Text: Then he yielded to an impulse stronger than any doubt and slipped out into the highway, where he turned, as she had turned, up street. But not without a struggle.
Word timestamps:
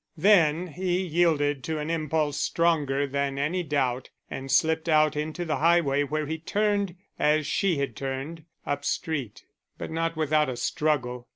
Then 0.17 0.65
he 0.65 0.99
yielded 0.99 1.63
to 1.65 1.77
an 1.77 1.91
impulse 1.91 2.39
stronger 2.39 3.05
than 3.05 3.37
any 3.37 3.61
doubt 3.61 4.09
and 4.31 4.51
slipped 4.51 4.89
out 4.89 5.15
into 5.15 5.45
the 5.45 5.57
highway, 5.57 6.01
where 6.01 6.25
he 6.25 6.39
turned, 6.39 6.95
as 7.19 7.45
she 7.45 7.77
had 7.77 7.95
turned, 7.95 8.45
up 8.65 8.83
street. 8.83 9.43
But 9.77 9.91
not 9.91 10.15
without 10.15 10.49
a 10.49 10.57
struggle. 10.57 11.27